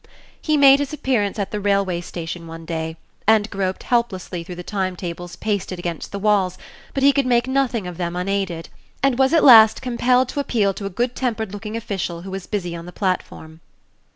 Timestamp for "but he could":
6.95-7.27